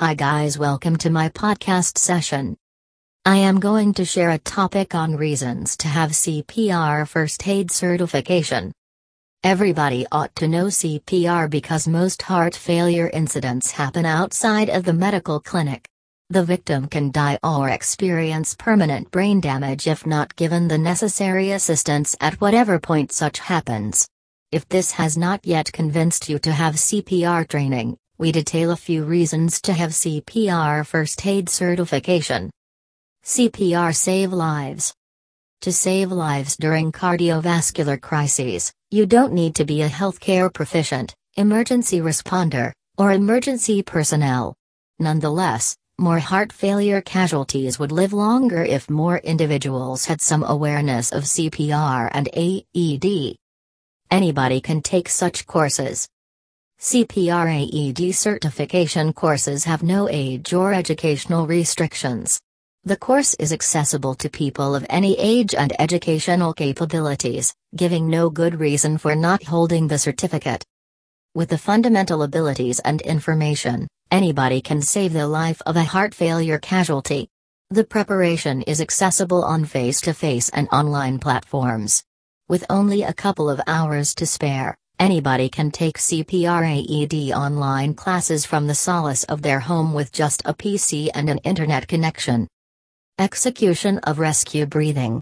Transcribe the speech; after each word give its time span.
Hi, 0.00 0.14
guys, 0.14 0.56
welcome 0.56 0.94
to 0.98 1.10
my 1.10 1.28
podcast 1.28 1.98
session. 1.98 2.56
I 3.24 3.38
am 3.38 3.58
going 3.58 3.94
to 3.94 4.04
share 4.04 4.30
a 4.30 4.38
topic 4.38 4.94
on 4.94 5.16
reasons 5.16 5.76
to 5.78 5.88
have 5.88 6.12
CPR 6.12 7.08
first 7.08 7.48
aid 7.48 7.72
certification. 7.72 8.70
Everybody 9.42 10.06
ought 10.12 10.32
to 10.36 10.46
know 10.46 10.66
CPR 10.66 11.50
because 11.50 11.88
most 11.88 12.22
heart 12.22 12.54
failure 12.54 13.10
incidents 13.12 13.72
happen 13.72 14.06
outside 14.06 14.68
of 14.70 14.84
the 14.84 14.92
medical 14.92 15.40
clinic. 15.40 15.84
The 16.30 16.44
victim 16.44 16.86
can 16.86 17.10
die 17.10 17.40
or 17.42 17.70
experience 17.70 18.54
permanent 18.54 19.10
brain 19.10 19.40
damage 19.40 19.88
if 19.88 20.06
not 20.06 20.36
given 20.36 20.68
the 20.68 20.78
necessary 20.78 21.50
assistance 21.50 22.14
at 22.20 22.40
whatever 22.40 22.78
point 22.78 23.10
such 23.10 23.40
happens. 23.40 24.08
If 24.52 24.68
this 24.68 24.92
has 24.92 25.18
not 25.18 25.44
yet 25.44 25.72
convinced 25.72 26.28
you 26.28 26.38
to 26.38 26.52
have 26.52 26.76
CPR 26.76 27.48
training, 27.48 27.98
we 28.18 28.32
detail 28.32 28.72
a 28.72 28.76
few 28.76 29.04
reasons 29.04 29.60
to 29.60 29.72
have 29.72 29.90
CPR 29.90 30.84
first 30.84 31.24
aid 31.24 31.48
certification. 31.48 32.50
CPR 33.24 33.94
save 33.94 34.32
lives. 34.32 34.92
To 35.60 35.70
save 35.70 36.10
lives 36.10 36.56
during 36.56 36.90
cardiovascular 36.90 38.00
crises, 38.00 38.72
you 38.90 39.06
don't 39.06 39.32
need 39.32 39.54
to 39.54 39.64
be 39.64 39.82
a 39.82 39.88
healthcare 39.88 40.52
proficient, 40.52 41.14
emergency 41.36 42.00
responder, 42.00 42.72
or 42.96 43.12
emergency 43.12 43.84
personnel. 43.84 44.56
Nonetheless, 44.98 45.76
more 45.96 46.18
heart 46.18 46.52
failure 46.52 47.00
casualties 47.00 47.78
would 47.78 47.92
live 47.92 48.12
longer 48.12 48.64
if 48.64 48.90
more 48.90 49.18
individuals 49.18 50.06
had 50.06 50.20
some 50.20 50.42
awareness 50.42 51.12
of 51.12 51.22
CPR 51.22 52.10
and 52.12 52.28
AED. 52.34 53.36
Anybody 54.10 54.60
can 54.60 54.82
take 54.82 55.08
such 55.08 55.46
courses. 55.46 56.08
CPR 56.80 57.48
AED 57.50 58.14
certification 58.14 59.12
courses 59.12 59.64
have 59.64 59.82
no 59.82 60.08
age 60.08 60.54
or 60.54 60.72
educational 60.72 61.44
restrictions. 61.44 62.40
The 62.84 62.96
course 62.96 63.34
is 63.40 63.52
accessible 63.52 64.14
to 64.14 64.30
people 64.30 64.76
of 64.76 64.86
any 64.88 65.18
age 65.18 65.56
and 65.56 65.72
educational 65.80 66.54
capabilities, 66.54 67.52
giving 67.74 68.08
no 68.08 68.30
good 68.30 68.60
reason 68.60 68.96
for 68.96 69.16
not 69.16 69.42
holding 69.42 69.88
the 69.88 69.98
certificate. 69.98 70.64
With 71.34 71.48
the 71.48 71.58
fundamental 71.58 72.22
abilities 72.22 72.78
and 72.78 73.00
information, 73.00 73.88
anybody 74.12 74.60
can 74.60 74.80
save 74.80 75.12
the 75.12 75.26
life 75.26 75.60
of 75.66 75.76
a 75.76 75.82
heart 75.82 76.14
failure 76.14 76.60
casualty. 76.60 77.28
The 77.70 77.82
preparation 77.82 78.62
is 78.62 78.80
accessible 78.80 79.42
on 79.42 79.64
face 79.64 80.00
to 80.02 80.14
face 80.14 80.48
and 80.50 80.68
online 80.70 81.18
platforms. 81.18 82.04
With 82.48 82.64
only 82.70 83.02
a 83.02 83.12
couple 83.12 83.50
of 83.50 83.60
hours 83.66 84.14
to 84.14 84.26
spare, 84.26 84.76
anybody 84.98 85.48
can 85.48 85.70
take 85.70 85.98
CPR 85.98 86.64
AED 86.64 87.32
online 87.32 87.94
classes 87.94 88.44
from 88.44 88.66
the 88.66 88.74
solace 88.74 89.24
of 89.24 89.42
their 89.42 89.60
home 89.60 89.92
with 89.92 90.12
just 90.12 90.42
a 90.44 90.54
PC 90.54 91.08
and 91.14 91.28
an 91.28 91.38
internet 91.38 91.88
connection. 91.88 92.48
Execution 93.18 93.98
of 94.04 94.18
rescue 94.18 94.66
breathing. 94.66 95.20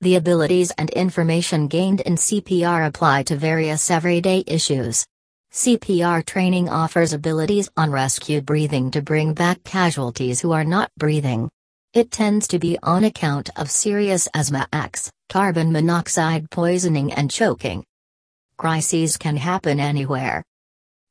The 0.00 0.16
abilities 0.16 0.70
and 0.78 0.90
information 0.90 1.68
gained 1.68 2.00
in 2.02 2.14
CPR 2.14 2.86
apply 2.86 3.24
to 3.24 3.36
various 3.36 3.90
everyday 3.90 4.44
issues. 4.46 5.04
CPR 5.52 6.24
training 6.24 6.68
offers 6.68 7.12
abilities 7.12 7.68
on 7.76 7.90
rescue 7.90 8.40
breathing 8.40 8.90
to 8.92 9.02
bring 9.02 9.34
back 9.34 9.64
casualties 9.64 10.40
who 10.40 10.52
are 10.52 10.64
not 10.64 10.90
breathing. 10.98 11.48
It 11.94 12.10
tends 12.10 12.46
to 12.48 12.58
be 12.58 12.78
on 12.82 13.04
account 13.04 13.50
of 13.56 13.70
serious 13.70 14.28
asthma 14.34 14.68
acts, 14.72 15.10
carbon 15.30 15.72
monoxide 15.72 16.50
poisoning 16.50 17.12
and 17.12 17.30
choking. 17.30 17.84
Crises 18.58 19.16
can 19.16 19.36
happen 19.36 19.78
anywhere. 19.78 20.42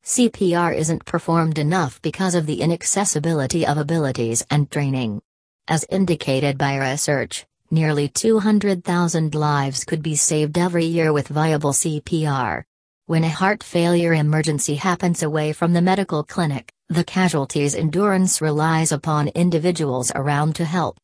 CPR 0.03 0.75
isn't 0.75 1.05
performed 1.05 1.57
enough 1.57 2.01
because 2.01 2.35
of 2.35 2.45
the 2.45 2.59
inaccessibility 2.59 3.65
of 3.65 3.77
abilities 3.77 4.45
and 4.49 4.69
training. 4.69 5.21
As 5.69 5.85
indicated 5.89 6.57
by 6.57 6.75
research, 6.75 7.45
nearly 7.71 8.09
200,000 8.09 9.33
lives 9.33 9.85
could 9.85 10.03
be 10.03 10.13
saved 10.13 10.57
every 10.57 10.83
year 10.83 11.13
with 11.13 11.30
viable 11.30 11.71
CPR. 11.71 12.63
When 13.05 13.23
a 13.23 13.30
heart 13.30 13.63
failure 13.63 14.13
emergency 14.13 14.75
happens 14.75 15.23
away 15.23 15.53
from 15.53 15.71
the 15.71 15.81
medical 15.81 16.25
clinic, 16.25 16.69
the 16.89 17.05
casualty's 17.05 17.75
endurance 17.75 18.41
relies 18.41 18.91
upon 18.91 19.30
individuals 19.30 20.11
around 20.13 20.55
to 20.55 20.65
help. 20.65 20.97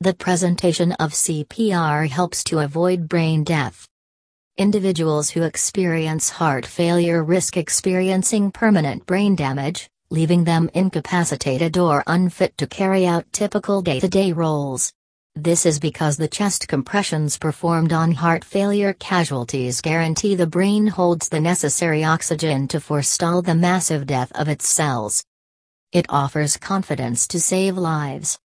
The 0.00 0.14
presentation 0.14 0.90
of 0.94 1.12
CPR 1.12 2.08
helps 2.08 2.42
to 2.44 2.58
avoid 2.58 3.08
brain 3.08 3.44
death. 3.44 3.86
Individuals 4.58 5.30
who 5.30 5.44
experience 5.44 6.30
heart 6.30 6.66
failure 6.66 7.22
risk 7.22 7.56
experiencing 7.56 8.50
permanent 8.50 9.06
brain 9.06 9.36
damage, 9.36 9.88
leaving 10.10 10.42
them 10.42 10.68
incapacitated 10.74 11.78
or 11.78 12.02
unfit 12.08 12.58
to 12.58 12.66
carry 12.66 13.06
out 13.06 13.32
typical 13.32 13.82
day 13.82 14.00
to 14.00 14.08
day 14.08 14.32
roles. 14.32 14.92
This 15.36 15.64
is 15.64 15.78
because 15.78 16.16
the 16.16 16.26
chest 16.26 16.66
compressions 16.66 17.38
performed 17.38 17.92
on 17.92 18.10
heart 18.10 18.42
failure 18.42 18.94
casualties 18.94 19.80
guarantee 19.80 20.34
the 20.34 20.48
brain 20.48 20.88
holds 20.88 21.28
the 21.28 21.38
necessary 21.38 22.02
oxygen 22.02 22.66
to 22.66 22.80
forestall 22.80 23.42
the 23.42 23.54
massive 23.54 24.08
death 24.08 24.32
of 24.34 24.48
its 24.48 24.68
cells. 24.68 25.24
It 25.92 26.06
offers 26.08 26.56
confidence 26.56 27.28
to 27.28 27.38
save 27.38 27.78
lives. 27.78 28.40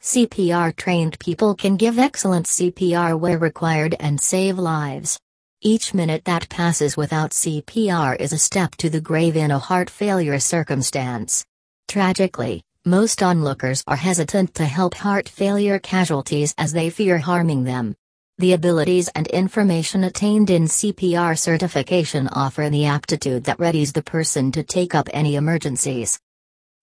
CPR 0.00 0.76
trained 0.76 1.18
people 1.18 1.56
can 1.56 1.76
give 1.76 1.98
excellent 1.98 2.46
CPR 2.46 3.18
where 3.18 3.36
required 3.36 3.96
and 3.98 4.20
save 4.20 4.56
lives. 4.56 5.18
Each 5.62 5.92
minute 5.92 6.24
that 6.24 6.48
passes 6.48 6.96
without 6.96 7.32
CPR 7.32 8.18
is 8.18 8.32
a 8.32 8.38
step 8.38 8.76
to 8.76 8.88
the 8.88 9.00
grave 9.00 9.36
in 9.36 9.50
a 9.50 9.58
heart 9.58 9.90
failure 9.90 10.38
circumstance. 10.40 11.44
Tragically, 11.86 12.62
most 12.86 13.22
onlookers 13.22 13.84
are 13.86 13.96
hesitant 13.96 14.54
to 14.54 14.64
help 14.64 14.94
heart 14.94 15.28
failure 15.28 15.78
casualties 15.78 16.54
as 16.56 16.72
they 16.72 16.88
fear 16.88 17.18
harming 17.18 17.64
them. 17.64 17.94
The 18.38 18.54
abilities 18.54 19.10
and 19.14 19.26
information 19.26 20.04
attained 20.04 20.48
in 20.48 20.64
CPR 20.64 21.38
certification 21.38 22.28
offer 22.28 22.70
the 22.70 22.86
aptitude 22.86 23.44
that 23.44 23.58
readies 23.58 23.92
the 23.92 24.02
person 24.02 24.50
to 24.52 24.62
take 24.62 24.94
up 24.94 25.10
any 25.12 25.34
emergencies. 25.34 26.18